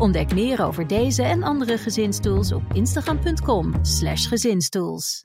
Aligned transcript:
Ontdek 0.00 0.34
meer 0.34 0.64
over 0.64 0.86
deze 0.86 1.22
en 1.22 1.42
andere 1.42 1.78
gezinstools 1.78 2.52
op 2.52 2.62
instagram.com/slash 2.72 4.28
gezinstools. 4.28 5.24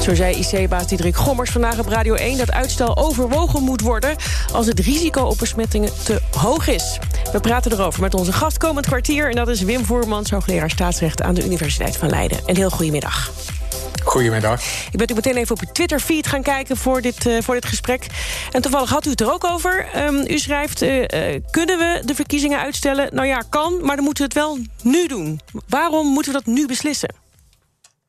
Zo 0.00 0.14
zei 0.14 0.36
IC-baas 0.36 0.86
Diederik 0.86 1.16
Gommers 1.16 1.50
vandaag 1.50 1.78
op 1.78 1.86
Radio 1.86 2.14
1 2.14 2.38
dat 2.38 2.52
uitstel 2.52 2.96
overwogen 2.96 3.62
moet 3.62 3.80
worden 3.80 4.16
als 4.52 4.66
het 4.66 4.80
risico 4.80 5.22
op 5.22 5.38
besmettingen 5.38 5.92
te 6.04 6.22
hoog 6.36 6.68
is. 6.68 6.98
We 7.32 7.40
praten 7.40 7.72
erover 7.72 8.00
met 8.00 8.14
onze 8.14 8.32
gast 8.32 8.58
komend 8.58 8.86
kwartier 8.86 9.28
en 9.30 9.36
dat 9.36 9.48
is 9.48 9.62
Wim 9.62 9.84
Voermans, 9.84 10.30
hoogleraar 10.30 10.70
staatsrecht 10.70 11.22
aan 11.22 11.34
de 11.34 11.44
Universiteit 11.44 11.96
van 11.96 12.08
Leiden. 12.08 12.38
Een 12.46 12.56
heel 12.56 12.70
goedemiddag. 12.70 13.30
Goedemiddag. 14.08 14.60
Ik 14.90 14.98
ben 14.98 15.10
u 15.10 15.14
meteen 15.14 15.36
even 15.36 15.54
op 15.54 15.60
uw 15.60 15.72
Twitter-feed 15.72 16.26
gaan 16.26 16.42
kijken 16.42 16.76
voor 16.76 17.00
dit, 17.00 17.26
uh, 17.26 17.42
voor 17.42 17.54
dit 17.54 17.66
gesprek. 17.66 18.06
En 18.50 18.62
toevallig 18.62 18.90
had 18.90 19.06
u 19.06 19.10
het 19.10 19.20
er 19.20 19.32
ook 19.32 19.44
over. 19.44 19.88
Um, 19.96 20.24
u 20.28 20.38
schrijft, 20.38 20.82
uh, 20.82 20.98
uh, 20.98 21.06
kunnen 21.50 21.78
we 21.78 22.02
de 22.04 22.14
verkiezingen 22.14 22.58
uitstellen? 22.58 23.14
Nou 23.14 23.26
ja, 23.26 23.42
kan, 23.48 23.78
maar 23.82 23.96
dan 23.96 24.04
moeten 24.04 24.28
we 24.28 24.30
het 24.34 24.46
wel 24.46 24.58
nu 24.82 25.06
doen. 25.06 25.40
Waarom 25.68 26.06
moeten 26.06 26.32
we 26.32 26.38
dat 26.38 26.54
nu 26.54 26.66
beslissen? 26.66 27.17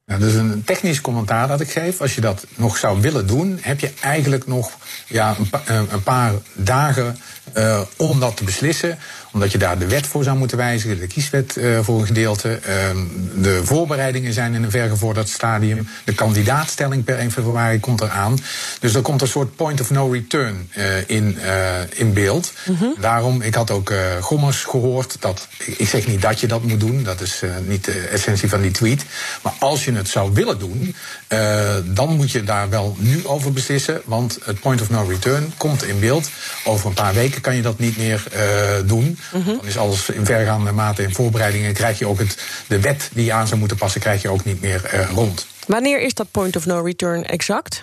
Nou, 0.09 0.21
dat 0.21 0.29
is 0.29 0.35
een 0.35 0.63
technisch 0.63 1.01
commentaar 1.01 1.47
dat 1.47 1.61
ik 1.61 1.71
geef. 1.71 2.01
Als 2.01 2.15
je 2.15 2.21
dat 2.21 2.45
nog 2.55 2.77
zou 2.77 3.01
willen 3.01 3.27
doen, 3.27 3.57
heb 3.61 3.79
je 3.79 3.91
eigenlijk 3.99 4.47
nog 4.47 4.71
ja, 5.07 5.35
een, 5.37 5.49
pa 5.49 5.61
een 5.67 6.03
paar 6.03 6.33
dagen 6.53 7.17
uh, 7.57 7.81
om 7.97 8.19
dat 8.19 8.37
te 8.37 8.43
beslissen 8.43 8.97
omdat 9.31 9.51
je 9.51 9.57
daar 9.57 9.79
de 9.79 9.87
wet 9.87 10.07
voor 10.07 10.23
zou 10.23 10.37
moeten 10.37 10.57
wijzigen, 10.57 10.99
de 10.99 11.07
kieswet 11.07 11.55
uh, 11.55 11.79
voor 11.81 11.99
een 11.99 12.05
gedeelte. 12.05 12.59
Uh, 12.67 13.01
de 13.41 13.61
voorbereidingen 13.63 14.33
zijn 14.33 14.53
in 14.53 14.63
een 14.63 14.71
vergevorderd 14.71 15.29
stadium. 15.29 15.87
De 16.03 16.13
kandidaatstelling 16.13 17.03
per 17.03 17.17
1 17.17 17.31
februari 17.31 17.79
komt 17.79 18.01
eraan. 18.01 18.37
Dus 18.79 18.93
er 18.93 19.01
komt 19.01 19.21
een 19.21 19.27
soort 19.27 19.55
point 19.55 19.81
of 19.81 19.89
no 19.89 20.11
return 20.11 20.71
in, 21.07 21.37
in 21.89 22.13
beeld. 22.13 22.53
Mm 22.65 22.75
-hmm. 22.75 22.95
Daarom, 22.99 23.41
ik 23.41 23.55
had 23.55 23.71
ook 23.71 23.93
Gommers 24.19 24.63
gehoord 24.63 25.17
dat. 25.19 25.47
Ik 25.65 25.87
zeg 25.87 26.07
niet 26.07 26.21
dat 26.21 26.39
je 26.39 26.47
dat 26.47 26.63
moet 26.63 26.79
doen, 26.79 27.03
dat 27.03 27.21
is 27.21 27.41
niet 27.67 27.85
de 27.85 27.99
essentie 27.99 28.49
van 28.49 28.61
die 28.61 28.71
tweet. 28.71 29.05
Maar 29.41 29.53
als 29.59 29.85
je 29.85 29.91
het 29.99 30.09
zou 30.09 30.33
willen 30.33 30.59
doen, 30.59 30.95
dan 31.85 32.15
moet 32.15 32.31
je 32.31 32.43
daar 32.43 32.69
wel 32.69 32.95
nu 32.99 33.27
over 33.27 33.53
beslissen. 33.53 34.01
Want 34.05 34.39
het 34.43 34.59
point 34.59 34.81
of 34.81 34.89
no 34.89 35.03
return 35.03 35.53
komt 35.57 35.83
in 35.83 35.99
beeld. 35.99 36.29
Over 36.63 36.87
een 36.87 36.93
paar 36.93 37.13
weken 37.13 37.41
kan 37.41 37.55
je 37.55 37.61
dat 37.61 37.79
niet 37.79 37.97
meer 37.97 38.23
doen. 38.85 39.19
Mm 39.33 39.41
-hmm. 39.43 39.57
Dan 39.57 39.65
is 39.65 39.77
alles 39.77 40.09
in 40.09 40.25
vergaande 40.25 40.71
mate 40.71 41.03
in 41.03 41.13
voorbereidingen. 41.13 41.73
Krijg 41.73 41.99
je 41.99 42.07
ook 42.07 42.19
het, 42.19 42.37
de 42.67 42.79
wet 42.79 43.09
die 43.13 43.25
je 43.25 43.33
aan 43.33 43.47
zou 43.47 43.59
moeten 43.59 43.77
passen, 43.77 44.01
krijg 44.01 44.21
je 44.21 44.29
ook 44.29 44.45
niet 44.45 44.61
meer 44.61 44.91
uh, 44.93 45.09
rond. 45.09 45.47
Wanneer 45.67 46.01
is 46.01 46.13
dat 46.13 46.31
point 46.31 46.55
of 46.55 46.65
no 46.65 46.81
return 46.81 47.25
exact? 47.25 47.81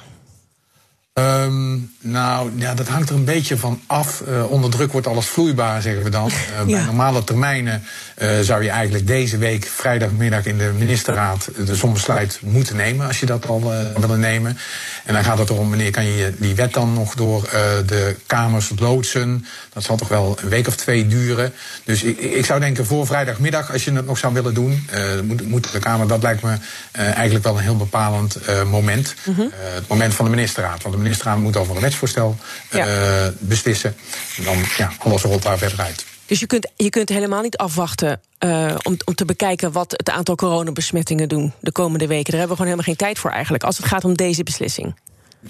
Um, 1.18 1.90
nou, 2.00 2.50
ja, 2.56 2.74
dat 2.74 2.88
hangt 2.88 3.08
er 3.08 3.14
een 3.14 3.24
beetje 3.24 3.56
van 3.56 3.80
af. 3.86 4.22
Uh, 4.28 4.50
onder 4.50 4.70
druk 4.70 4.92
wordt 4.92 5.06
alles 5.06 5.26
vloeibaar, 5.26 5.82
zeggen 5.82 6.02
we 6.02 6.10
dan. 6.10 6.30
Uh, 6.46 6.68
ja. 6.68 6.76
Bij 6.76 6.84
normale 6.84 7.24
termijnen 7.24 7.82
uh, 8.18 8.40
zou 8.40 8.62
je 8.62 8.70
eigenlijk 8.70 9.06
deze 9.06 9.38
week, 9.38 9.66
vrijdagmiddag 9.66 10.44
in 10.44 10.58
de 10.58 10.72
ministerraad, 10.78 11.48
de 11.66 11.74
zo'n 11.74 11.92
besluit 11.92 12.38
moeten 12.42 12.76
nemen, 12.76 13.06
als 13.06 13.20
je 13.20 13.26
dat 13.26 13.46
al 13.46 13.72
willen 13.96 14.20
nemen. 14.20 14.58
En 15.04 15.14
dan 15.14 15.24
gaat 15.24 15.38
het 15.38 15.50
erom, 15.50 15.68
wanneer 15.68 15.90
kan 15.90 16.04
je 16.04 16.32
die 16.38 16.54
wet 16.54 16.72
dan 16.72 16.92
nog 16.92 17.14
door 17.14 17.42
de 17.86 18.16
Kamers 18.26 18.72
loodsen. 18.78 19.46
Dat 19.72 19.82
zal 19.82 19.96
toch 19.96 20.08
wel 20.08 20.38
een 20.42 20.48
week 20.48 20.66
of 20.66 20.76
twee 20.76 21.06
duren. 21.06 21.52
Dus 21.84 22.02
ik, 22.02 22.18
ik 22.18 22.44
zou 22.44 22.60
denken, 22.60 22.86
voor 22.86 23.06
vrijdagmiddag, 23.06 23.72
als 23.72 23.84
je 23.84 23.92
het 23.92 24.06
nog 24.06 24.18
zou 24.18 24.34
willen 24.34 24.54
doen, 24.54 24.88
moet, 25.22 25.48
moet 25.48 25.72
de 25.72 25.78
Kamer, 25.78 26.08
dat 26.08 26.22
lijkt 26.22 26.42
me 26.42 26.56
eigenlijk 26.92 27.44
wel 27.44 27.56
een 27.56 27.62
heel 27.62 27.76
bepalend 27.76 28.38
moment. 28.70 29.14
Mm 29.24 29.34
-hmm. 29.34 29.50
het 29.52 29.88
moment 29.88 30.14
van 30.14 30.24
de 30.24 30.30
ministerraad. 30.30 30.82
Want 30.82 30.94
de 30.94 31.00
ministerraad 31.06 31.38
moet 31.38 31.56
over 31.56 31.74
een 31.74 31.82
wetsvoorstel 31.82 32.36
ja. 32.70 32.86
uh, 32.86 33.32
beslissen. 33.38 33.96
En 34.36 34.44
dan, 34.44 34.56
ja, 34.76 34.92
alles 34.98 35.22
rolt 35.22 35.42
daar 35.42 35.58
verder 35.58 35.80
uit. 35.80 36.04
Dus 36.26 36.40
je 36.40 36.46
kunt, 36.46 36.70
je 36.76 36.90
kunt 36.90 37.08
helemaal 37.08 37.42
niet 37.42 37.56
afwachten 37.56 38.20
uh, 38.44 38.74
om, 38.82 38.96
om 39.04 39.14
te 39.14 39.24
bekijken 39.24 39.72
wat 39.72 39.90
het 39.90 40.10
aantal 40.10 40.34
coronabesmettingen 40.34 41.28
doen 41.28 41.52
de 41.60 41.72
komende 41.72 42.06
weken. 42.06 42.30
Daar 42.30 42.40
hebben 42.40 42.56
we 42.56 42.62
gewoon 42.62 42.72
helemaal 42.72 42.94
geen 42.94 43.06
tijd 43.06 43.18
voor 43.18 43.30
eigenlijk, 43.30 43.64
als 43.64 43.76
het 43.76 43.86
gaat 43.86 44.04
om 44.04 44.16
deze 44.16 44.42
beslissing. 44.42 44.94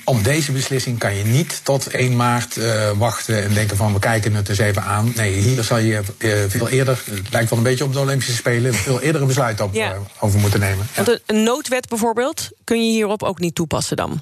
Om 0.04 0.22
deze 0.22 0.52
beslissing 0.52 0.98
kan 0.98 1.14
je 1.14 1.24
niet 1.24 1.60
tot 1.64 1.86
1 1.86 2.16
maart 2.16 2.56
uh, 2.56 2.90
wachten 2.90 3.42
en 3.42 3.54
denken 3.54 3.76
van 3.76 3.92
we 3.92 3.98
kijken 3.98 4.34
het 4.34 4.48
eens 4.48 4.58
even 4.58 4.82
aan. 4.82 5.12
Nee, 5.14 5.32
hier 5.32 5.62
zal 5.62 5.78
je 5.78 6.02
uh, 6.18 6.34
veel 6.48 6.68
eerder, 6.68 7.02
het 7.10 7.32
lijkt 7.32 7.50
wel 7.50 7.58
een 7.58 7.64
beetje 7.64 7.84
op 7.84 7.92
de 7.92 7.98
Olympische 7.98 8.34
Spelen, 8.34 8.74
veel 8.88 9.00
eerder 9.00 9.20
een 9.20 9.26
besluit 9.26 9.60
op, 9.60 9.74
ja. 9.74 9.96
over 10.20 10.40
moeten 10.40 10.60
nemen. 10.60 10.86
Want 10.94 11.08
ja. 11.08 11.18
een 11.26 11.42
noodwet 11.42 11.88
bijvoorbeeld 11.88 12.50
kun 12.64 12.86
je 12.86 12.92
hierop 12.92 13.22
ook 13.22 13.38
niet 13.38 13.54
toepassen 13.54 13.96
dan? 13.96 14.20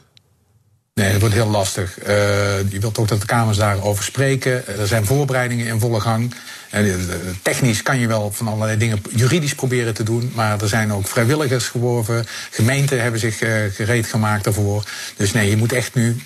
Nee, 0.95 1.13
dat 1.13 1.21
wordt 1.21 1.35
heel 1.35 1.51
lastig. 1.51 1.99
Uh, 2.03 2.07
je 2.71 2.79
wilt 2.81 2.99
ook 2.99 3.09
dat 3.09 3.21
de 3.21 3.27
Kamers 3.27 3.57
daarover 3.57 4.05
spreken. 4.05 4.79
Er 4.79 4.87
zijn 4.87 5.05
voorbereidingen 5.05 5.67
in 5.67 5.81
volle 5.81 6.01
gang. 6.01 6.35
Uh, 6.75 6.95
technisch 7.43 7.83
kan 7.83 7.99
je 7.99 8.07
wel 8.07 8.31
van 8.33 8.49
allerlei 8.49 8.79
dingen 8.79 9.03
juridisch 9.11 9.55
proberen 9.55 9.95
te 9.95 10.03
doen. 10.03 10.33
Maar 10.35 10.61
er 10.61 10.69
zijn 10.69 10.93
ook 10.93 11.09
vrijwilligers 11.09 11.69
geworven. 11.69 12.27
Gemeenten 12.51 13.03
hebben 13.03 13.21
zich 13.21 13.41
uh, 13.41 13.55
gereed 13.73 14.07
gemaakt 14.07 14.45
daarvoor. 14.45 14.85
Dus 15.17 15.33
nee, 15.33 15.51
je 15.51 15.57
moet 15.57 15.73
echt 15.73 15.95
nu, 15.95 16.17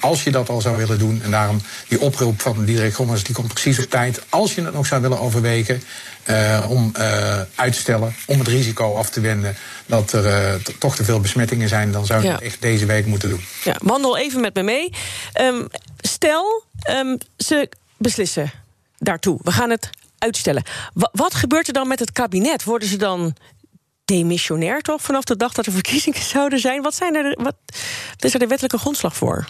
als 0.00 0.24
je 0.24 0.30
dat 0.30 0.48
al 0.48 0.60
zou 0.60 0.76
willen 0.76 0.98
doen. 0.98 1.22
En 1.22 1.30
daarom 1.30 1.60
die 1.88 2.00
oproep 2.00 2.40
van 2.40 2.64
Diederik 2.64 2.94
Gommers, 2.94 3.24
die 3.24 3.34
komt 3.34 3.52
precies 3.52 3.78
op 3.78 3.90
tijd. 3.90 4.22
Als 4.28 4.54
je 4.54 4.62
het 4.62 4.74
nog 4.74 4.86
zou 4.86 5.02
willen 5.02 5.20
overwegen. 5.20 5.82
Uh, 6.30 6.66
om 6.68 6.92
uh, 6.98 7.40
uit 7.54 7.72
te 7.72 7.78
stellen, 7.78 8.14
om 8.26 8.38
het 8.38 8.48
risico 8.48 8.94
af 8.94 9.10
te 9.10 9.20
wenden 9.20 9.56
dat 9.86 10.12
er 10.12 10.24
uh, 10.24 10.54
toch 10.78 10.96
te 10.96 11.04
veel 11.04 11.20
besmettingen 11.20 11.68
zijn, 11.68 11.92
dan 11.92 12.06
zou 12.06 12.22
je 12.22 12.28
ja. 12.28 12.40
echt 12.40 12.60
deze 12.60 12.86
week 12.86 13.06
moeten 13.06 13.28
doen. 13.28 13.40
Ja, 13.64 13.76
wandel 13.82 14.18
even 14.18 14.40
met 14.40 14.54
me 14.54 14.62
mee. 14.62 14.92
Um, 15.40 15.68
stel, 16.00 16.64
um, 16.90 17.18
ze 17.36 17.68
beslissen 17.96 18.50
daartoe. 18.98 19.38
We 19.42 19.52
gaan 19.52 19.70
het 19.70 19.90
uitstellen. 20.18 20.62
W 20.94 21.04
wat 21.12 21.34
gebeurt 21.34 21.66
er 21.66 21.72
dan 21.72 21.88
met 21.88 21.98
het 21.98 22.12
kabinet? 22.12 22.64
Worden 22.64 22.88
ze 22.88 22.96
dan 22.96 23.36
demissionair 24.04 24.80
toch 24.80 25.02
vanaf 25.02 25.24
de 25.24 25.36
dag 25.36 25.52
dat 25.52 25.66
er 25.66 25.72
verkiezingen 25.72 26.22
zouden 26.34 26.58
zijn? 26.58 26.82
Wat, 26.82 26.94
zijn 26.94 27.14
er, 27.14 27.38
wat 27.42 27.56
is 28.18 28.32
er 28.32 28.38
de 28.38 28.46
wettelijke 28.46 28.78
grondslag 28.78 29.16
voor? 29.16 29.48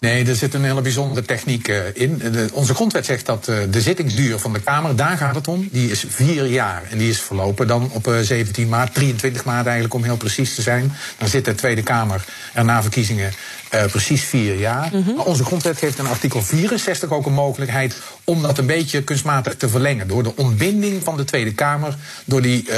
Nee, 0.00 0.24
er 0.24 0.34
zit 0.34 0.54
een 0.54 0.64
hele 0.64 0.80
bijzondere 0.80 1.26
techniek 1.26 1.68
uh, 1.68 1.76
in. 1.92 2.18
De, 2.18 2.48
onze 2.52 2.74
grondwet 2.74 3.04
zegt 3.04 3.26
dat 3.26 3.48
uh, 3.48 3.56
de 3.70 3.80
zittingsduur 3.80 4.38
van 4.38 4.52
de 4.52 4.60
Kamer, 4.60 4.96
daar 4.96 5.16
gaat 5.16 5.34
het 5.34 5.48
om, 5.48 5.68
die 5.72 5.90
is 5.90 6.04
vier 6.08 6.46
jaar. 6.46 6.82
En 6.90 6.98
die 6.98 7.10
is 7.10 7.20
verlopen 7.20 7.66
dan 7.66 7.90
op 7.92 8.06
uh, 8.06 8.18
17 8.18 8.68
maart, 8.68 8.94
23 8.94 9.44
maart 9.44 9.64
eigenlijk 9.64 9.94
om 9.94 10.02
heel 10.02 10.16
precies 10.16 10.54
te 10.54 10.62
zijn. 10.62 10.92
Dan 11.18 11.28
zit 11.28 11.44
de 11.44 11.54
Tweede 11.54 11.82
Kamer 11.82 12.24
er 12.52 12.64
na 12.64 12.82
verkiezingen 12.82 13.32
uh, 13.74 13.84
precies 13.84 14.24
vier 14.24 14.54
jaar. 14.54 14.88
Mm 14.92 15.02
-hmm. 15.02 15.16
Maar 15.16 15.24
onze 15.24 15.44
grondwet 15.44 15.78
geeft 15.78 15.98
in 15.98 16.06
artikel 16.06 16.42
64 16.42 17.10
ook 17.10 17.26
een 17.26 17.32
mogelijkheid 17.32 17.96
om 18.24 18.42
dat 18.42 18.58
een 18.58 18.66
beetje 18.66 19.02
kunstmatig 19.02 19.56
te 19.56 19.68
verlengen. 19.68 20.08
Door 20.08 20.22
de 20.22 20.36
ontbinding 20.36 21.02
van 21.04 21.16
de 21.16 21.24
Tweede 21.24 21.54
Kamer, 21.54 21.96
door 22.24 22.42
die 22.42 22.68
uh, 22.68 22.76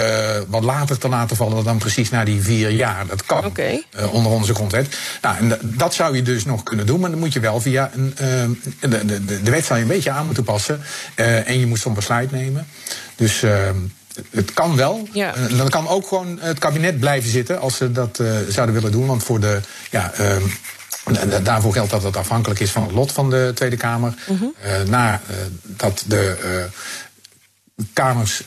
wat 0.49 0.65
later 0.65 0.99
te 0.99 1.09
laten 1.09 1.37
vallen 1.37 1.65
dan 1.65 1.79
precies 1.79 2.11
na 2.11 2.25
die 2.25 2.41
vier 2.41 2.71
jaar. 2.71 3.07
Dat 3.07 3.27
kan 3.27 3.45
okay. 3.45 3.85
uh, 3.99 4.15
onder 4.15 4.33
onze 4.33 4.55
grondwet. 4.55 4.97
Nou, 5.23 5.37
en 5.37 5.59
dat 5.63 5.95
zou 5.95 6.17
je 6.17 6.23
dus 6.23 6.45
nog 6.45 6.63
kunnen 6.63 6.87
doen, 6.87 7.01
maar 7.01 7.10
dan 7.11 7.19
moet 7.19 7.33
je 7.33 7.41
wel 7.41 7.61
via 7.61 7.91
een. 7.95 8.15
de, 8.81 9.05
de, 9.05 9.43
de 9.43 9.51
wet 9.51 9.65
zou 9.65 9.79
je 9.79 9.85
een 9.85 9.91
beetje 9.91 10.11
aan 10.11 10.27
moeten 10.27 10.45
passen. 10.45 10.81
en 11.15 11.59
je 11.59 11.67
moet 11.67 11.79
zo'n 11.79 11.95
besluit 11.95 12.31
nemen. 12.31 12.67
Dus 13.17 13.43
het 14.31 14.53
kan 14.55 14.77
wel. 14.77 15.09
Ja. 15.13 15.37
Uh, 15.37 15.59
dan 15.59 15.69
kan 15.69 15.89
ook 15.89 16.07
gewoon 16.07 16.39
het 16.41 16.59
kabinet 16.59 17.01
blijven 17.01 17.31
zitten 17.31 17.61
als 17.61 17.77
ze 17.77 17.93
dat 17.93 18.19
uh, 18.19 18.37
zouden 18.49 18.75
willen 18.75 18.93
doen. 18.93 19.07
Want 19.07 19.23
voor 19.23 19.41
de. 19.41 19.61
Ja, 19.91 20.13
uh, 20.21 20.37
daarvoor 21.43 21.73
geldt 21.73 21.91
dat 21.91 22.03
het 22.03 22.17
afhankelijk 22.17 22.61
is 22.61 22.71
van 22.71 22.83
het 22.83 22.93
lot 22.93 23.13
van 23.13 23.31
de 23.31 23.53
Tweede 23.55 23.77
Kamer. 23.77 24.15
Uh 24.31 24.41
-huh. 24.41 24.89
Nadat 24.89 26.05
de 26.07 26.37
Kamers 27.93 28.43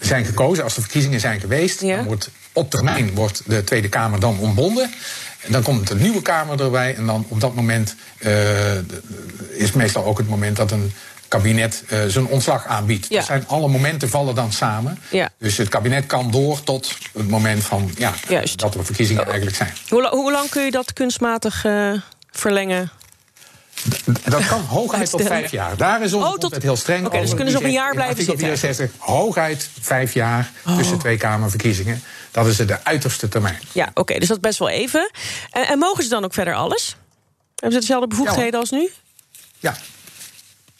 zijn 0.00 0.24
gekozen, 0.24 0.64
als 0.64 0.74
de 0.74 0.80
verkiezingen 0.80 1.20
zijn 1.20 1.40
geweest, 1.40 1.80
ja. 1.80 1.96
dan 1.96 2.04
wordt 2.04 2.30
op 2.52 2.70
termijn 2.70 3.14
wordt 3.14 3.42
de 3.46 3.64
Tweede 3.64 3.88
Kamer 3.88 4.20
dan 4.20 4.38
ontbonden. 4.38 4.90
En 5.46 5.52
dan 5.52 5.62
komt 5.62 5.90
een 5.90 6.02
nieuwe 6.02 6.22
Kamer 6.22 6.60
erbij. 6.60 6.94
En 6.94 7.06
dan 7.06 7.26
op 7.28 7.40
dat 7.40 7.54
moment 7.54 7.94
is 9.50 9.72
meestal 9.72 10.04
ook 10.04 10.18
het 10.18 10.28
moment 10.28 10.56
dat 10.56 10.70
een 10.70 10.92
kabinet 11.28 11.84
uh, 11.88 11.98
zijn 12.06 12.26
ontslag 12.26 12.66
aanbiedt. 12.66 13.06
Ja. 13.08 13.16
Dat 13.16 13.26
zijn 13.26 13.44
alle 13.46 13.68
momenten 13.68 14.08
vallen 14.08 14.34
dan 14.34 14.52
samen. 14.52 14.98
Ja. 15.10 15.28
Dus 15.38 15.56
het 15.56 15.68
kabinet 15.68 16.06
kan 16.06 16.30
door 16.30 16.62
tot 16.62 16.98
het 17.12 17.28
moment 17.28 17.64
van 17.64 17.90
ja, 17.96 18.14
dat 18.56 18.74
er 18.74 18.84
verkiezingen 18.84 19.24
eigenlijk 19.24 19.56
zijn. 19.56 19.72
Hoe, 19.88 20.08
hoe 20.08 20.32
lang 20.32 20.48
kun 20.48 20.64
je 20.64 20.70
dat 20.70 20.92
kunstmatig 20.92 21.64
uh, 21.64 21.92
verlengen? 22.30 22.90
Dat 24.24 24.46
kan 24.46 24.60
hooguit 24.60 25.10
tot 25.10 25.22
vijf 25.22 25.50
jaar. 25.50 25.76
Daar 25.76 26.02
is 26.02 26.12
onze 26.12 26.26
oh, 26.26 26.34
tot... 26.34 26.62
heel 26.62 26.76
streng 26.76 27.06
Oké, 27.06 27.20
dus 27.20 27.34
kunnen 27.34 27.48
ze 27.48 27.54
nog 27.54 27.62
een 27.62 27.72
jaar 27.72 27.94
blijven 27.94 28.16
zitten? 28.16 28.38
64, 28.38 28.90
hooguit 28.98 29.70
vijf 29.80 30.14
jaar 30.14 30.50
oh. 30.66 30.76
tussen 30.76 30.98
twee 30.98 31.16
Kamerverkiezingen. 31.16 32.02
Dat 32.30 32.46
is 32.46 32.56
de 32.56 32.84
uiterste 32.84 33.28
termijn. 33.28 33.58
Ja, 33.72 33.90
oké, 33.94 34.18
dus 34.18 34.28
dat 34.28 34.36
is 34.36 34.42
best 34.42 34.58
wel 34.58 34.68
even. 34.68 35.10
En, 35.50 35.66
en, 35.66 35.78
mogen 35.78 36.02
ze 36.02 36.08
dan 36.08 36.24
ook 36.24 36.34
verder 36.34 36.54
alles? 36.54 36.96
Hebben 37.54 37.72
ze 37.72 37.78
dezelfde 37.78 38.08
bevoegdheden 38.08 38.60
als 38.60 38.70
nu? 38.70 38.90
Ja. 39.58 39.76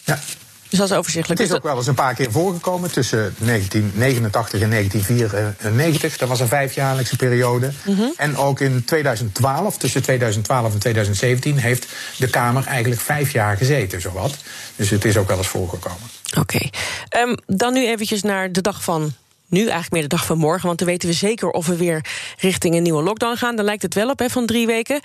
Ja. 0.04 0.18
Dus 0.68 0.78
dat 0.78 0.90
is 0.90 0.96
overzichtelijk. 0.96 1.40
Het 1.40 1.50
is 1.50 1.56
ook 1.56 1.62
wel 1.62 1.76
eens 1.76 1.86
een 1.86 1.94
paar 1.94 2.14
keer 2.14 2.32
voorgekomen 2.32 2.92
tussen 2.92 3.34
1989 3.38 4.60
en 4.60 4.70
1994. 4.70 6.16
Dat 6.16 6.28
was 6.28 6.40
een 6.40 6.48
vijfjaarlijkse 6.48 7.16
periode. 7.16 7.70
Mhm. 7.84 8.02
En 8.16 8.36
ook 8.36 8.60
in 8.60 8.84
2012, 8.84 9.78
tussen 9.78 10.02
2012 10.02 10.72
en 10.72 10.78
2017, 10.78 11.56
heeft 11.56 11.86
de 12.16 12.30
Kamer 12.30 12.66
eigenlijk 12.66 13.00
vijf 13.00 13.32
jaar 13.32 13.56
gezeten, 13.56 14.00
zowat. 14.00 14.36
Dus 14.76 14.90
het 14.90 15.04
is 15.04 15.16
ook 15.16 15.28
wel 15.28 15.38
eens 15.38 15.46
voorgekomen. 15.46 16.10
Oké. 16.38 16.68
Ehm, 17.08 17.34
dan 17.46 17.72
nu 17.72 17.86
eventjes 17.86 18.22
naar 18.22 18.52
de 18.52 18.60
dag 18.60 18.82
van 18.82 19.14
nu, 19.48 19.60
eigenlijk 19.60 19.92
meer 19.92 20.02
de 20.02 20.08
dag 20.08 20.26
van 20.26 20.38
morgen. 20.38 20.66
Want 20.66 20.78
dan 20.78 20.88
weten 20.88 21.08
we 21.08 21.14
zeker 21.14 21.50
of 21.50 21.66
we 21.66 21.76
weer 21.76 22.06
richting 22.38 22.74
een 22.74 22.82
nieuwe 22.82 23.02
lockdown 23.02 23.36
gaan. 23.36 23.56
Daar 23.56 23.64
lijkt 23.64 23.82
het 23.82 23.94
wel 23.94 24.10
op, 24.10 24.18
hè, 24.18 24.28
van 24.28 24.46
drie 24.46 24.66
weken. 24.66 25.00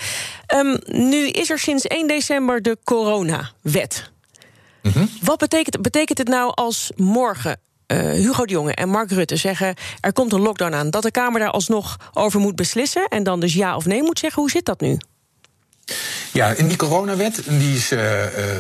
Um, 0.55 0.79
nu 0.85 1.27
is 1.27 1.49
er 1.49 1.59
sinds 1.59 1.87
1 1.87 2.07
december 2.07 2.61
de 2.61 2.77
coronawet. 2.83 4.10
Mhm. 4.81 5.05
Wat 5.21 5.37
betekent, 5.37 5.81
betekent 5.81 6.17
het 6.17 6.27
nou 6.27 6.51
als 6.55 6.91
morgen 6.95 7.59
uh, 7.91 7.97
Hugo 7.97 8.45
de 8.45 8.53
Jonge 8.53 8.73
en 8.73 8.89
Mark 8.89 9.11
Rutte 9.11 9.35
zeggen... 9.35 9.75
er 9.99 10.13
komt 10.13 10.33
een 10.33 10.41
lockdown 10.41 10.73
aan, 10.73 10.89
dat 10.89 11.03
de 11.03 11.11
Kamer 11.11 11.39
daar 11.39 11.51
alsnog 11.51 11.97
over 12.13 12.39
moet 12.39 12.55
beslissen... 12.55 13.07
en 13.07 13.23
dan 13.23 13.39
dus 13.39 13.53
ja 13.53 13.75
of 13.75 13.85
nee 13.85 14.03
moet 14.03 14.19
zeggen? 14.19 14.41
Hoe 14.41 14.51
zit 14.51 14.65
dat 14.65 14.81
nu? 14.81 14.97
Ja, 16.31 16.49
in 16.49 16.67
die 16.67 16.77
coronawet, 16.77 17.41
die 17.47 17.75
is, 17.75 17.91
uh, 17.91 17.99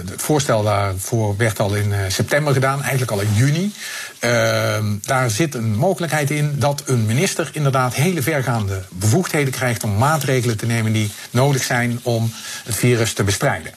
het 0.07 0.21
voorstel 0.21 0.63
daarvoor 0.63 1.37
werd 1.37 1.59
al 1.59 1.75
in 1.75 1.93
september 2.07 2.53
gedaan, 2.53 2.81
eigenlijk 2.81 3.11
al 3.11 3.21
in 3.21 3.33
juni. 3.33 3.73
Ehm, 4.19 4.85
daar 5.01 5.29
zit 5.29 5.55
een 5.55 5.75
mogelijkheid 5.75 6.31
in 6.31 6.55
dat 6.59 6.83
een 6.85 7.05
minister 7.05 7.49
inderdaad 7.53 7.93
hele 7.93 8.21
vergaande 8.21 8.83
bevoegdheden 8.89 9.53
krijgt 9.53 9.83
om 9.83 9.97
maatregelen 9.97 10.57
te 10.57 10.65
nemen 10.65 10.91
die 10.91 11.11
nodig 11.29 11.63
zijn 11.63 11.99
om 12.03 12.33
het 12.63 12.75
virus 12.75 13.13
te 13.13 13.23
bestrijden. 13.23 13.73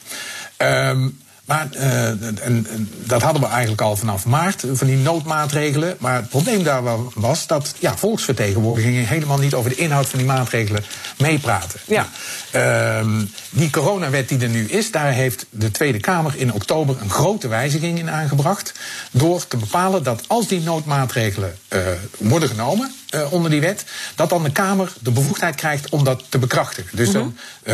Ehm, 0.57 1.07
maar 1.45 1.67
uh, 1.75 2.07
en, 2.07 2.37
en, 2.43 2.89
dat 3.03 3.21
hadden 3.21 3.41
we 3.41 3.47
eigenlijk 3.47 3.81
al 3.81 3.95
vanaf 3.95 4.25
maart, 4.25 4.63
van 4.71 4.87
die 4.87 4.97
noodmaatregelen. 4.97 5.95
Maar 5.99 6.15
het 6.15 6.29
probleem 6.29 6.63
daar 6.63 6.81
was 7.13 7.47
dat 7.47 7.73
ja, 7.79 7.97
volksvertegenwoordigingen 7.97 9.07
helemaal 9.07 9.37
niet 9.37 9.53
over 9.53 9.69
de 9.69 9.75
inhoud 9.75 10.07
van 10.07 10.19
die 10.19 10.27
maatregelen 10.27 10.83
meepraten. 11.17 11.79
Ja. 11.85 12.09
Uh, 12.55 13.21
die 13.49 13.69
coronawet 13.69 14.29
die 14.29 14.39
er 14.39 14.49
nu 14.49 14.67
is, 14.67 14.91
daar 14.91 15.11
heeft 15.11 15.45
de 15.49 15.71
Tweede 15.71 15.99
Kamer 15.99 16.33
in 16.35 16.53
oktober 16.53 16.97
een 17.01 17.09
grote 17.09 17.47
wijziging 17.47 17.99
in 17.99 18.09
aangebracht. 18.09 18.73
Door 19.11 19.47
te 19.47 19.57
bepalen 19.57 20.03
dat 20.03 20.23
als 20.27 20.47
die 20.47 20.61
noodmaatregelen 20.61 21.57
uh, 21.69 21.79
worden 22.17 22.49
genomen, 22.49 22.91
uh, 23.11 23.31
onder 23.33 23.51
die 23.51 23.61
wet, 23.61 23.85
dat 24.15 24.29
dan 24.29 24.43
de 24.43 24.51
Kamer 24.51 24.93
de 24.99 25.11
bevoegdheid 25.11 25.55
krijgt 25.55 25.89
om 25.89 26.03
dat 26.03 26.23
te 26.29 26.37
bekrachtigen. 26.37 26.97
Dus 26.97 27.11
dan, 27.11 27.37
uh, 27.63 27.73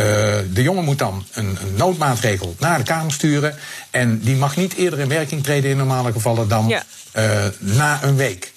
de 0.52 0.62
jongen 0.62 0.84
moet 0.84 0.98
dan 0.98 1.24
een, 1.32 1.58
een, 1.60 1.74
noodmaatregel 1.76 2.56
naar 2.58 2.78
de 2.78 2.84
Kamer 2.84 3.12
sturen. 3.12 3.56
En 3.90 4.20
die 4.20 4.36
mag 4.36 4.56
niet 4.56 4.74
eerder 4.74 4.98
in 4.98 5.08
werking 5.08 5.42
treden 5.42 5.70
in 5.70 5.76
normale 5.76 6.12
gevallen 6.12 6.48
dan 6.48 6.68
ja. 6.68 6.82
uh, 7.16 7.44
na 7.58 8.02
een 8.02 8.16
week. 8.16 8.52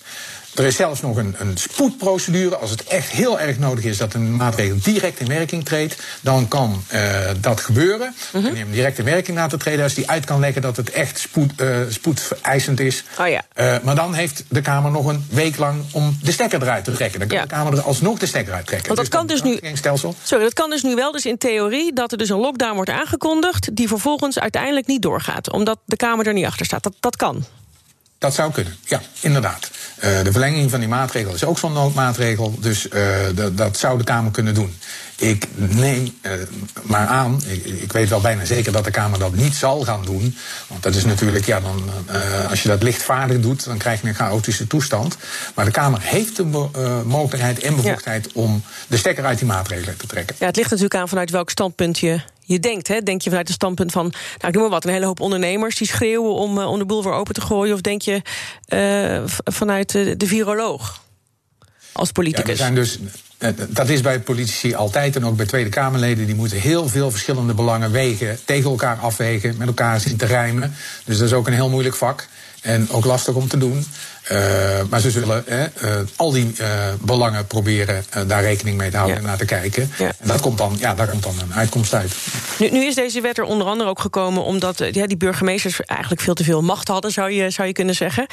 Er 0.56 0.66
is 0.66 0.76
zelfs 0.76 1.02
nog 1.02 1.18
een, 1.18 1.36
een, 1.38 1.58
spoedprocedure. 1.58 2.56
Als 2.56 2.70
het 2.70 2.84
echt 2.84 3.10
heel 3.10 3.40
erg 3.40 3.60
nodig 3.60 3.84
is 3.84 3.98
dat 3.98 4.14
een 4.14 4.36
maatregel 4.36 4.78
direct 4.84 5.20
in 5.20 5.28
werking 5.28 5.66
treedt, 5.66 5.96
dan 6.22 6.48
kan 6.48 6.84
uh, 6.94 7.20
dat 7.40 7.60
gebeuren. 7.60 8.16
Mm 8.32 8.44
-hmm. 8.44 8.56
En 8.56 8.72
direct 8.72 8.98
in 8.98 9.06
werking 9.06 9.38
laten 9.38 9.60
treden 9.60 9.84
als 9.84 9.94
die 9.94 10.10
uit 10.10 10.26
kan 10.26 10.40
leggen 10.40 10.62
dat 10.62 10.78
het 10.78 10.90
echt 10.90 11.20
spoed, 11.20 11.62
uh, 11.62 11.78
spoedvereisend 11.90 12.80
is. 12.80 13.04
Oh 13.20 13.28
ja. 13.28 13.42
uh, 13.56 13.76
maar 13.84 13.96
dan 13.96 14.14
heeft 14.14 14.44
de 14.48 14.62
Kamer 14.62 14.92
nog 14.92 15.06
een 15.06 15.26
week 15.30 15.58
lang 15.58 15.84
om 15.92 16.18
de 16.22 16.32
stekker 16.32 16.62
eruit 16.62 16.84
te 16.84 16.92
trekken. 16.92 17.20
Dan 17.20 17.28
kan 17.28 17.38
ja. 17.38 17.44
de 17.44 17.50
Kamer 17.50 17.74
er 17.74 17.82
alsnog 17.82 18.20
de 18.20 18.26
stekker 18.26 18.54
uit 18.54 18.66
trekken. 18.66 18.96
Want 18.96 19.00
dat 19.00 19.12
dus 19.12 19.20
kan 19.20 19.28
dus 19.28 19.42
nu. 19.42 19.70
Sorry, 20.24 20.44
dat 20.44 20.54
kan 20.54 20.70
dus 20.70 20.84
nu 20.84 20.96
wel. 20.96 21.12
Dus 21.12 21.26
in 21.26 21.38
theorie 21.38 21.94
dat 21.94 22.12
er 22.12 22.18
dus 22.18 22.30
een 22.30 22.40
lockdown 22.40 22.76
wordt 22.76 22.90
aangekondigd, 22.90 23.76
die 23.76 23.88
vervolgens 23.88 24.40
uiteindelijk 24.40 24.88
niet 24.88 25.02
doorgaat, 25.02 25.52
omdat 25.52 25.80
de 25.86 25.96
Kamer 25.96 26.28
er 26.28 26.34
niet 26.34 26.46
achter 26.46 26.66
staat. 26.66 26.84
Dat, 26.84 26.94
dat 27.00 27.16
kan. 27.16 27.46
Dat 28.18 28.34
zou 28.34 28.52
kunnen, 28.52 28.76
ja, 28.86 29.02
inderdaad. 29.20 29.70
Uh, 30.04 30.24
de 30.24 30.32
verlenging 30.32 30.70
van 30.70 30.80
die 30.80 30.90
maatregel 30.90 31.34
is 31.34 31.44
ook 31.44 31.60
zo'n 31.60 31.74
noodmaatregel. 31.74 32.56
Dus 32.60 32.88
uh, 32.88 33.02
dat 33.52 33.78
zou 33.78 33.98
de 33.98 34.04
Kamer 34.04 34.32
kunnen 34.32 34.54
doen. 34.54 34.78
Ik 35.16 35.48
neem 35.56 36.18
uh, 36.22 36.32
maar 36.82 37.08
aan, 37.08 37.42
ik, 37.48 37.66
ik, 37.66 37.92
weet 37.92 38.10
wel 38.10 38.22
bijna 38.22 38.46
zeker 38.46 38.72
dat 38.72 38.84
de 38.84 38.92
Kamer 38.92 39.20
dat 39.20 39.36
niet 39.36 39.56
zal 39.56 39.82
gaan 39.82 40.06
doen. 40.06 40.38
Want 40.68 40.84
dat 40.84 40.96
is 40.96 41.06
natuurlijk, 41.06 41.46
ja, 41.46 41.60
dan, 41.60 41.90
als 42.50 42.64
je 42.64 42.68
dat 42.68 42.84
lichtvaardig 42.84 43.40
doet, 43.40 43.66
dan 43.66 43.78
krijg 43.78 44.02
je 44.02 44.08
een 44.08 44.16
chaotische 44.16 44.68
toestand. 44.68 45.18
Maar 45.54 45.66
de 45.66 45.72
Kamer 45.72 46.00
heeft 46.02 46.36
de 46.36 46.44
mogelijkheid 47.06 47.60
en 47.60 47.76
bevoegdheid 47.76 48.26
ja. 48.34 48.42
om 48.42 48.64
de 48.88 48.98
stekker 48.98 49.26
uit 49.26 49.38
die 49.38 49.48
maatregelen 49.48 49.98
te 49.98 50.08
trekken. 50.08 50.36
Ja, 50.40 50.46
het 50.46 50.56
ligt 50.56 50.70
natuurlijk 50.70 50.96
aan 50.96 51.10
vanuit 51.10 51.30
welk 51.30 51.50
standpunt 51.50 52.00
je 52.00 52.22
je 52.46 52.60
denkt. 52.60 52.88
Hè? 52.88 53.02
Denk 53.02 53.22
je 53.22 53.30
vanuit 53.30 53.48
het 53.48 53.56
standpunt 53.56 53.92
van, 53.92 54.04
nou, 54.38 54.48
ik 54.48 54.54
noem 54.54 54.62
maar 54.62 54.72
wat, 54.72 54.86
een 54.86 54.92
hele 54.92 55.06
hoop 55.06 55.20
ondernemers 55.20 55.76
die 55.76 55.88
schreeuwen 55.88 56.34
om, 56.34 56.58
uh, 56.58 56.72
om 56.72 56.80
de 56.80 56.86
boel 56.86 57.04
weer 57.04 57.14
open 57.14 57.34
te 57.34 57.42
gooien? 57.42 57.74
Of 57.74 57.82
denk 57.82 58.02
je 58.02 58.22
uh, 58.74 59.22
vanuit 59.44 59.92
de, 59.92 60.18
de 60.18 60.28
viroloog 60.28 61.04
als 61.92 62.12
politicus? 62.12 62.58
Zijn 62.58 62.76
dus, 62.76 63.00
dat 63.70 63.90
is 63.90 64.02
bij 64.02 64.20
politici 64.20 64.74
altijd 64.74 65.16
en 65.16 65.26
ook 65.26 65.36
bij 65.36 65.46
Tweede 65.46 65.70
Kamerleden. 65.70 66.26
Die 66.26 66.36
moeten 66.36 66.60
heel 66.60 66.90
veel 66.90 67.12
verschillende 67.12 67.54
belangen 67.54 67.92
wegen, 67.92 68.40
tegen 68.46 68.70
elkaar 68.70 68.98
afwegen, 68.98 69.56
met 69.58 69.68
elkaar 69.68 70.00
zien 70.00 70.18
te 70.18 70.26
rijmen. 70.26 70.76
Dus 71.04 71.18
dat 71.18 71.28
is 71.28 71.34
ook 71.34 71.48
een 71.48 71.54
heel 71.54 71.70
moeilijk 71.70 71.96
vak. 71.96 72.28
En 72.62 72.90
ook 72.90 73.06
lastig 73.06 73.36
om 73.36 73.48
te 73.48 73.58
doen. 73.58 73.86
Uh, 74.32 74.82
maar 74.90 75.00
ze 75.00 75.12
zullen 75.12 75.46
uh, 75.48 75.64
al 76.16 76.32
die 76.32 76.56
uh, 76.58 76.68
belangen 77.02 77.48
proberen 77.48 78.06
daar 78.28 78.42
rekening 78.42 78.78
mee 78.78 78.90
te 78.90 78.98
houden 78.98 79.16
ja. 79.16 79.22
en 79.22 79.28
naar 79.28 79.38
te 79.38 79.46
kijken. 79.46 79.92
Ja. 79.98 80.12
En 80.20 80.28
dat 80.28 80.42
komt 80.42 80.58
dan, 80.58 80.76
ja, 80.80 80.96
daar 80.96 81.08
komt 81.08 81.24
dan 81.24 81.40
een 81.40 81.54
uitkomst 81.54 81.94
uit. 81.94 82.16
Nu, 82.60 82.70
nu, 82.70 82.86
is 82.86 82.96
deze 82.96 83.22
wet 83.22 83.38
er 83.38 83.44
onder 83.44 83.68
andere 83.68 83.90
ook 83.90 84.00
gekomen 84.00 84.44
omdat 84.44 84.78
ja, 84.92 85.08
die 85.08 85.18
burgemeesters 85.18 85.82
eigenlijk 85.82 86.22
veel 86.22 86.34
te 86.34 86.44
veel 86.44 86.62
macht 86.62 86.88
hadden, 86.88 87.12
zou 87.12 87.32
je, 87.32 87.50
zou 87.50 87.68
je 87.68 87.74
kunnen 87.74 87.96
zeggen. 87.96 88.26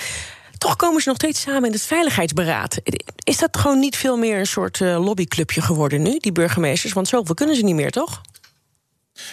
Toch 0.59 0.77
komen 0.77 1.03
ze 1.03 1.09
nog 1.09 1.17
steeds 1.17 1.41
samen 1.41 1.65
in 1.65 1.73
het 1.73 1.83
Veiligheidsberaad. 1.83 2.79
Is 3.25 3.39
dat 3.39 3.57
gewoon 3.57 3.79
niet 3.79 3.97
veel 3.97 4.17
meer 4.17 4.39
een 4.39 4.47
soort 4.47 4.81
lobbyclubje 4.81 5.61
geworden 5.61 6.03
nu, 6.03 6.19
die 6.19 6.33
burgemeesters? 6.33 6.93
Want 6.93 7.09
zoveel 7.09 7.35
kunnen 7.35 7.57
ze 7.57 7.65
niet 7.65 7.75
meer, 7.75 7.91
toch? 7.91 8.21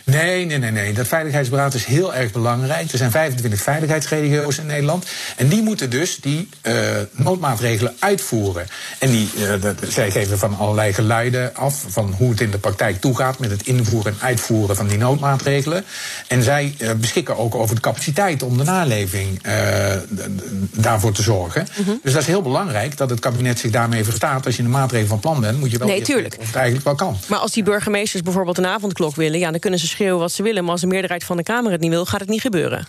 Nee, 0.10 0.46
nee, 0.46 0.58
nee, 0.58 0.72
nee. 0.72 0.94
Dat 0.94 1.08
veiligheidsberaad 1.08 1.74
is 1.74 1.86
heel 1.86 2.14
erg 2.14 2.32
belangrijk. 2.32 2.92
Er 2.92 2.98
zijn 2.98 3.12
25 3.12 3.62
veiligheidsregio's 3.62 4.58
in 4.58 4.66
Nederland. 4.66 5.06
En 5.36 5.48
die 5.48 5.62
moeten 5.62 5.90
dus 5.90 6.18
die 6.22 6.50
uh, 6.64 6.74
noodmaatregelen 7.12 7.96
uitvoeren. 8.00 8.68
En 9.00 9.10
die, 9.10 9.30
uh, 9.38 9.62
dat, 9.62 9.76
zij 9.88 10.12
geven 10.12 10.40
van 10.40 10.58
allerlei 10.58 10.94
geluiden 10.94 11.56
af 11.56 11.86
van 11.88 12.14
hoe 12.18 12.30
het 12.30 12.42
in 12.42 12.52
de 12.52 12.58
praktijk 12.58 13.02
toegaat 13.02 13.40
met 13.40 13.52
het 13.52 13.68
invoeren 13.68 14.12
en 14.12 14.18
uitvoeren 14.22 14.76
van 14.76 14.88
die 14.88 14.98
noodmaatregelen. 14.98 15.86
En 16.28 16.44
zij 16.44 16.76
uh, 16.78 16.92
beschikken 16.92 17.38
ook 17.38 17.56
over 17.56 17.76
de 17.76 17.82
capaciteit 17.82 18.44
om 18.44 18.58
de 18.58 18.64
naleving 18.64 19.42
daarvoor 20.72 21.12
te 21.12 21.22
zorgen. 21.22 21.68
Mm 21.78 21.86
-hmm. 21.86 22.00
Dus 22.04 22.14
dat 22.14 22.22
is 22.22 22.28
heel 22.28 22.42
belangrijk 22.42 22.98
dat 22.98 23.10
het 23.10 23.20
kabinet 23.20 23.60
zich 23.60 23.72
daarmee 23.72 24.04
verstaat. 24.04 24.46
Als 24.46 24.56
je 24.56 24.64
een 24.64 24.70
maatregel 24.70 25.08
van 25.08 25.20
plan 25.20 25.40
bent, 25.40 25.60
moet 25.60 25.72
je 25.72 25.78
wel 25.78 25.88
nee, 25.88 26.02
tuurlijk. 26.02 26.36
of 26.40 26.46
het 26.46 26.56
eigenlijk 26.56 26.86
wel 26.86 26.96
kan. 26.96 27.18
Maar 27.28 27.40
als 27.40 27.52
die 27.52 27.64
burgemeesters 27.64 28.24
bijvoorbeeld 28.24 28.58
een 28.58 28.66
avondklok 28.66 29.16
willen, 29.16 29.40
ja, 29.40 29.52
dan 29.52 29.60
kunnen 29.60 29.80
ze 29.80 29.88
schreeuwen 30.00 30.20
wat 30.20 30.32
ze 30.32 30.44
willen. 30.44 30.64
Maar 30.64 30.72
als 30.72 30.82
de 30.82 30.88
meerderheid 30.88 31.24
van 31.24 31.38
de 31.38 31.44
Kamer 31.44 31.72
het 31.72 31.82
niet 31.82 31.90
wil, 31.90 32.06
gaat 32.06 32.20
het 32.20 32.30
niet 32.30 32.42
gebeuren. 32.42 32.88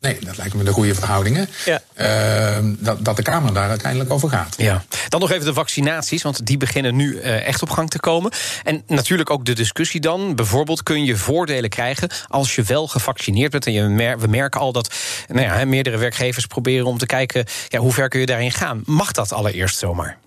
Nee, 0.00 0.18
dat 0.20 0.36
lijken 0.36 0.58
me 0.58 0.64
de 0.64 0.72
goede 0.72 0.94
verhoudingen. 0.94 1.48
Ja. 1.64 1.82
Uh, 1.96 2.70
dat, 2.78 3.04
dat 3.04 3.16
de 3.16 3.22
Kamer 3.22 3.54
daar 3.54 3.68
uiteindelijk 3.68 4.12
over 4.12 4.28
gaat. 4.28 4.54
Ja. 4.58 4.84
Dan 5.08 5.20
nog 5.20 5.30
even 5.30 5.44
de 5.44 5.54
vaccinaties, 5.54 6.22
want 6.22 6.46
die 6.46 6.56
beginnen 6.56 6.96
nu 6.96 7.12
uh, 7.12 7.46
echt 7.46 7.62
op 7.62 7.70
gang 7.70 7.90
te 7.90 8.00
komen. 8.00 8.32
En 8.64 8.82
natuurlijk 8.86 9.30
ook 9.30 9.44
de 9.44 9.52
discussie 9.52 10.00
dan. 10.00 10.34
Bijvoorbeeld 10.34 10.82
kun 10.82 11.04
je 11.04 11.16
voordelen 11.16 11.70
krijgen 11.70 12.08
als 12.28 12.54
je 12.54 12.62
wel 12.62 12.86
gevaccineerd 12.86 13.50
bent. 13.50 13.66
En 13.66 13.72
je 13.72 13.82
mer 13.82 14.18
we 14.18 14.26
merken 14.26 14.60
al 14.60 14.72
dat 14.72 14.94
nou 15.28 15.40
ja, 15.40 15.64
meerdere 15.64 15.98
werkgevers 15.98 16.46
proberen 16.46 16.86
om 16.86 16.98
te 16.98 17.06
kijken... 17.06 17.44
Ja, 17.68 17.78
hoe 17.78 17.92
ver 17.92 18.08
kun 18.08 18.20
je 18.20 18.26
daarin 18.26 18.52
gaan. 18.52 18.82
Mag 18.84 19.12
dat 19.12 19.32
allereerst 19.32 19.78
zomaar? 19.78 20.18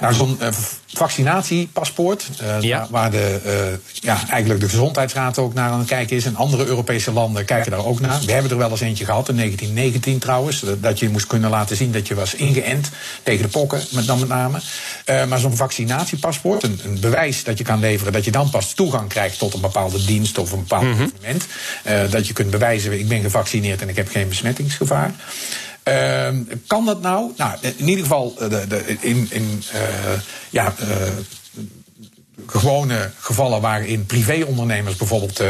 Nou, 0.00 0.14
zo'n 0.14 0.38
uh, 0.40 0.48
vaccinatiepaspoort, 0.86 2.28
uh, 2.42 2.60
ja. 2.60 2.86
waar 2.90 3.10
de, 3.10 3.40
uh, 3.46 4.02
ja, 4.02 4.28
eigenlijk 4.28 4.60
de 4.60 4.68
gezondheidsraad 4.68 5.38
ook 5.38 5.54
naar 5.54 5.70
aan 5.70 5.78
het 5.78 5.88
kijken 5.88 6.16
is. 6.16 6.24
En 6.24 6.36
andere 6.36 6.66
Europese 6.66 7.12
landen 7.12 7.44
kijken 7.44 7.70
daar 7.70 7.86
ook 7.86 8.00
naar. 8.00 8.20
We 8.26 8.32
hebben 8.32 8.50
er 8.50 8.56
wel 8.56 8.70
eens 8.70 8.80
eentje 8.80 9.04
gehad, 9.04 9.28
in 9.28 9.36
1919 9.36 10.18
trouwens. 10.18 10.64
Dat 10.80 10.98
je 10.98 11.08
moest 11.08 11.26
kunnen 11.26 11.50
laten 11.50 11.76
zien 11.76 11.92
dat 11.92 12.08
je 12.08 12.14
was 12.14 12.34
ingeënt 12.34 12.90
tegen 13.22 13.42
de 13.42 13.48
pokken, 13.48 13.80
met 13.90 14.06
dan 14.06 14.18
met 14.18 14.28
name. 14.28 14.60
maar 15.28 15.38
zo'n 15.38 15.56
vaccinatiepaspoort, 15.56 16.62
een, 16.62 16.80
een, 16.84 17.00
bewijs 17.00 17.44
dat 17.44 17.58
je 17.58 17.64
kan 17.64 17.80
leveren 17.80 18.12
dat 18.12 18.24
je 18.24 18.30
dan 18.30 18.50
pas 18.50 18.72
toegang 18.72 19.08
krijgt 19.08 19.38
tot 19.38 19.54
een 19.54 19.60
bepaalde 19.60 20.04
dienst 20.04 20.38
of 20.38 20.52
een 20.52 20.58
bepaald 20.58 20.82
mm 20.82 20.92
-hmm. 20.92 21.12
evenement. 21.22 21.46
dat 22.12 22.26
je 22.26 22.32
kunt 22.32 22.50
bewijzen, 22.50 22.98
ik 22.98 23.08
ben 23.08 23.20
gevaccineerd 23.20 23.82
en 23.82 23.88
ik 23.88 23.96
heb 23.96 24.08
geen 24.08 24.28
besmettingsgevaar. 24.28 25.14
Uh, 25.84 26.28
kan 26.66 26.84
dat 26.84 27.00
nou? 27.00 27.32
Nou, 27.36 27.58
in 27.76 27.88
ieder 27.88 28.04
geval, 28.04 28.34
de, 28.34 28.66
de, 28.68 28.96
in, 29.00 29.26
in 29.30 29.62
uh, 29.74 30.20
ja, 30.50 30.74
uh, 30.82 31.08
gewone 32.46 33.10
gevallen 33.18 33.60
waarin 33.60 34.06
privéondernemers, 34.06 34.96
bijvoorbeeld 34.96 35.40
uh, 35.40 35.48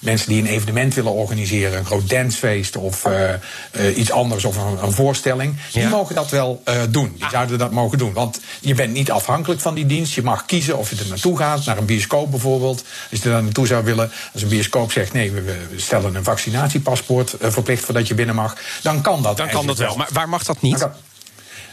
mensen 0.00 0.28
die 0.28 0.40
een 0.40 0.46
evenement 0.46 0.94
willen 0.94 1.12
organiseren, 1.12 1.78
een 1.78 1.84
groot 1.84 2.08
dancefeest 2.08 2.76
of 2.76 3.06
uh, 3.06 3.12
uh, 3.72 3.98
iets 3.98 4.10
anders 4.10 4.44
of 4.44 4.56
een, 4.56 4.82
een 4.82 4.92
voorstelling, 4.92 5.56
ja. 5.70 5.80
die 5.80 5.88
mogen 5.88 6.14
dat 6.14 6.30
wel 6.30 6.62
doen. 6.90 7.12
Die 7.16 7.28
zouden 7.30 7.58
dat 7.58 7.70
mogen 7.70 7.98
doen. 7.98 8.12
Want 8.12 8.40
je 8.60 8.74
bent 8.74 8.92
niet 8.92 9.10
afhankelijk 9.10 9.60
van 9.60 9.74
die 9.74 9.86
dienst. 9.86 10.14
Je 10.14 10.22
mag 10.22 10.44
kiezen 10.44 10.78
of 10.78 10.90
je 10.90 10.96
er 10.96 11.08
naartoe 11.08 11.36
gaat, 11.36 11.64
naar 11.64 11.78
een 11.78 11.84
bioscoop 11.84 12.30
bijvoorbeeld. 12.30 12.84
Als 13.10 13.22
je 13.22 13.30
er 13.30 13.42
naartoe 13.42 13.66
zou 13.66 13.84
willen, 13.84 14.10
als 14.32 14.42
een 14.42 14.48
bioscoop 14.48 14.92
zegt 14.92 15.12
nee, 15.12 15.30
we, 15.30 15.42
we 15.42 15.68
stellen 15.76 16.14
een 16.14 16.24
vaccinatiepaspoort 16.24 17.34
verplicht 17.40 17.84
voordat 17.84 18.08
je 18.08 18.14
binnen 18.14 18.34
mag, 18.34 18.56
dan 18.82 19.00
kan 19.00 19.22
dat. 19.22 19.36
Dan 19.36 19.48
kan 19.48 19.66
dat 19.66 19.78
wel. 19.78 19.96
Maar 19.96 20.08
waar 20.12 20.28
mag 20.28 20.44
dat 20.44 20.62
niet? 20.62 20.88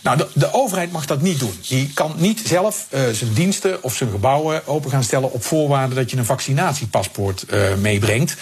Nou, 0.05 0.17
de, 0.17 0.27
de, 0.33 0.53
overheid 0.53 0.91
mag 0.91 1.05
dat 1.05 1.21
niet 1.21 1.39
doen. 1.39 1.59
Die 1.67 1.91
kan 1.93 2.13
niet 2.17 2.41
zelf 2.45 2.87
uh, 2.89 2.99
zijn 3.11 3.33
diensten 3.33 3.83
of 3.83 3.95
zijn 3.95 4.09
gebouwen 4.11 4.67
open 4.67 4.91
gaan 4.91 5.03
stellen 5.03 5.31
op 5.31 5.43
voorwaarde 5.43 5.95
dat 5.95 6.11
je 6.11 6.17
een 6.17 6.25
vaccinatiepaspoort 6.25 7.45
uh, 7.49 7.75
meebrengt. 7.81 8.35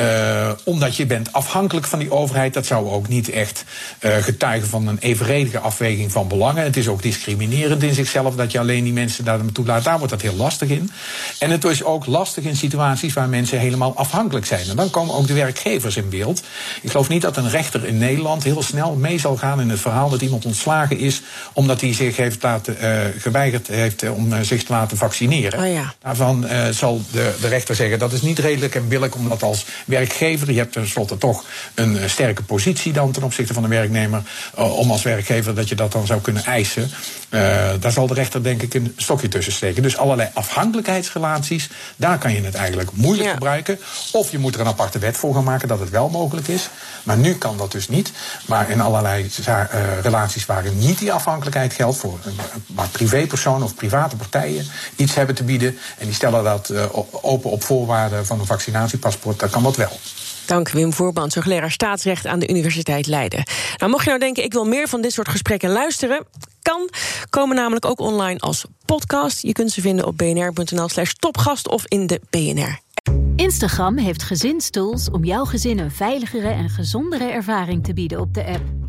Uh, 0.00 0.50
omdat 0.64 0.96
je 0.96 1.06
bent 1.06 1.32
afhankelijk 1.32 1.86
van 1.86 1.98
die 1.98 2.10
overheid. 2.10 2.54
Dat 2.54 2.66
zou 2.66 2.88
ook 2.88 3.08
niet 3.08 3.30
echt 3.30 3.64
getuigen 4.00 4.68
van 4.68 4.86
een 4.86 4.98
evenredige 4.98 5.58
afweging 5.58 6.12
van 6.12 6.28
belangen. 6.28 6.64
Het 6.64 6.76
is 6.76 6.88
ook 6.88 7.02
discriminerend 7.02 7.82
in 7.82 7.94
zichzelf 7.94 8.34
dat 8.34 8.52
je 8.52 8.58
alleen 8.58 8.84
die 8.84 8.92
mensen 8.92 9.24
daar 9.24 9.38
naartoe 9.44 9.66
laat. 9.66 9.84
Daar 9.84 9.98
wordt 9.98 10.12
dat 10.12 10.22
heel 10.22 10.34
lastig 10.34 10.68
in. 10.68 10.90
En 11.38 11.50
het 11.50 11.64
is 11.64 11.84
ook 11.84 12.06
lastig 12.06 12.44
in 12.44 12.56
situaties 12.56 13.12
waar 13.12 13.28
mensen 13.28 13.58
helemaal 13.58 13.96
afhankelijk 13.96 14.46
zijn. 14.46 14.68
En 14.68 14.76
dan 14.76 14.90
komen 14.90 15.14
ook 15.14 15.26
de 15.26 15.34
werkgevers 15.34 15.96
in 15.96 16.08
beeld. 16.08 16.42
Ik 16.82 16.90
geloof 16.90 17.08
niet 17.08 17.22
dat 17.22 17.36
een 17.36 17.50
rechter 17.50 17.86
in 17.86 17.98
Nederland 17.98 18.42
heel 18.42 18.62
snel 18.62 18.94
mee 18.94 19.18
zal 19.18 19.36
gaan 19.36 19.60
in 19.60 19.70
het 19.70 19.80
verhaal 19.80 20.08
dat 20.08 20.22
iemand 20.22 20.44
ontslagen 20.44 20.98
is 20.98 21.07
is 21.08 21.22
omdat 21.52 21.80
hij 21.80 21.94
zich 21.94 22.16
heeft 22.16 22.42
laten, 22.42 22.76
uh, 22.80 23.00
geweigerd 23.18 23.66
heeft 23.66 24.02
uh, 24.02 24.16
om 24.16 24.44
zich 24.44 24.64
te 24.64 24.72
laten 24.72 24.96
vaccineren. 24.96 25.60
Oh 25.60 25.72
ja. 25.72 25.94
Daarvan 26.02 26.46
zal 26.70 27.02
de, 27.10 27.34
de 27.40 27.48
rechter 27.48 27.74
zeggen 27.74 27.98
dat 27.98 28.12
is 28.12 28.22
niet 28.22 28.38
redelijk 28.38 28.74
en 28.74 28.88
billig, 28.88 29.14
omdat 29.14 29.42
als 29.42 29.66
werkgever, 29.84 30.52
je 30.52 30.58
hebt 30.58 30.72
tenslotte 30.72 31.18
toch 31.18 31.44
een 31.74 32.10
sterke 32.10 32.42
positie 32.42 32.92
dan 32.92 33.12
ten 33.12 33.22
opzichte 33.22 33.54
van 33.54 33.62
de 33.62 33.68
werknemer, 33.68 34.22
om 34.54 34.90
als 34.90 35.02
werkgever 35.02 35.54
dat 35.54 35.68
je 35.68 35.74
dat 35.74 35.92
dan 35.92 36.06
zou 36.06 36.20
kunnen 36.20 36.44
eisen. 36.44 36.90
daar 37.80 37.92
zal 37.92 38.06
de 38.06 38.14
rechter 38.14 38.42
denk 38.42 38.62
ik 38.62 38.74
een 38.74 38.92
stokje 38.96 39.28
tussen 39.28 39.52
steken. 39.52 39.82
Dus 39.82 39.96
allerlei 39.96 40.30
afhankelijkheidsrelaties, 40.32 41.68
daar 41.96 42.18
kan 42.18 42.32
je 42.32 42.40
het 42.40 42.54
eigenlijk 42.54 42.90
moeilijk 42.92 43.28
ja. 43.28 43.34
gebruiken. 43.34 43.78
Of 44.12 44.30
je 44.30 44.38
moet 44.38 44.54
er 44.54 44.60
een 44.60 44.66
aparte 44.66 44.98
wet 44.98 45.16
voor 45.16 45.34
gaan 45.34 45.44
maken 45.44 45.68
dat 45.68 45.80
het 45.80 45.90
wel 45.90 46.08
mogelijk 46.08 46.48
is. 46.48 46.68
Maar 47.02 47.18
nu 47.18 47.34
kan 47.34 47.56
dat 47.56 47.72
dus 47.72 47.88
niet. 47.88 48.12
Maar 48.46 48.70
in 48.70 48.80
allerlei 48.80 49.30
relaties 50.02 50.46
waarin 50.46 50.78
niet 50.78 50.97
die 50.98 51.12
afhankelijkheid 51.12 51.72
geldt 51.72 51.96
voor 51.96 52.18
maar 52.66 52.88
privépersonen 52.88 53.62
of 53.62 53.74
private 53.74 54.16
partijen 54.16 54.66
iets 54.96 55.14
hebben 55.14 55.34
te 55.34 55.44
bieden. 55.44 55.78
En 55.98 56.06
die 56.06 56.14
stellen 56.14 56.44
dat 56.44 56.68
uh, 56.68 56.84
open 57.20 57.50
op 57.50 57.62
voorwaarden 57.62 58.26
van 58.26 58.40
een 58.40 58.46
vaccinatiepaspoort, 58.46 59.38
dan 59.38 59.50
kan 59.50 59.62
dat 59.62 59.76
wel. 59.76 59.98
Dank 60.46 60.68
Wim 60.68 60.92
Voorband, 60.92 61.34
hoogleraar 61.34 61.70
staatsrecht 61.70 62.26
aan 62.26 62.38
de 62.38 62.48
Universiteit 62.48 63.06
Leiden. 63.06 63.42
Nou, 63.76 63.90
mocht 63.90 64.02
je 64.02 64.08
nou 64.08 64.20
denken, 64.20 64.44
ik 64.44 64.52
wil 64.52 64.64
meer 64.64 64.88
van 64.88 65.00
dit 65.00 65.12
soort 65.12 65.28
gesprekken 65.28 65.70
luisteren, 65.70 66.26
kan. 66.62 66.90
Komen 67.30 67.56
namelijk 67.56 67.84
ook 67.84 68.00
online 68.00 68.38
als 68.38 68.64
podcast. 68.84 69.42
Je 69.42 69.52
kunt 69.52 69.70
ze 69.70 69.80
vinden 69.80 70.06
op 70.06 70.18
bnr.nl 70.18 70.88
slash 70.88 71.12
topgast 71.12 71.68
of 71.68 71.84
in 71.86 72.06
de 72.06 72.20
BNR. 72.30 72.80
Instagram 73.36 73.96
heeft 73.96 74.22
gezinstools 74.22 75.10
om 75.10 75.24
jouw 75.24 75.44
gezin 75.44 75.78
een 75.78 75.90
veiligere 75.90 76.48
en 76.48 76.68
gezondere 76.68 77.30
ervaring 77.30 77.84
te 77.84 77.92
bieden 77.92 78.20
op 78.20 78.34
de 78.34 78.44
app. 78.44 78.87